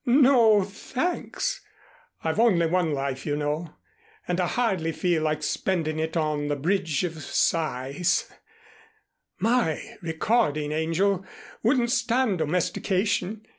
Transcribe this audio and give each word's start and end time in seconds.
No, 0.03 0.63
thanks. 0.63 1.61
I've 2.23 2.39
only 2.39 2.65
one 2.65 2.91
life, 2.91 3.23
you 3.23 3.35
know, 3.35 3.75
and 4.27 4.41
I 4.41 4.47
hardly 4.47 4.91
feel 4.91 5.21
like 5.21 5.43
spending 5.43 5.99
it 5.99 6.17
on 6.17 6.47
the 6.47 6.55
Bridge 6.55 7.03
of 7.03 7.21
Sighs. 7.21 8.27
My 9.37 9.97
recording 10.01 10.71
angel 10.71 11.23
wouldn't 11.61 11.91
stand 11.91 12.39
domestication. 12.39 13.45